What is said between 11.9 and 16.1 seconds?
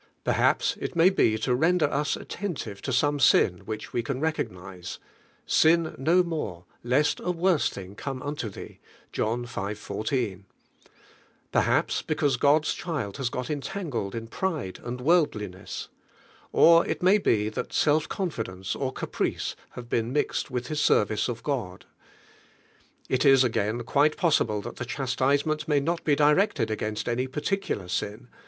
because Hod's child has got en tangled in pride and worldliness;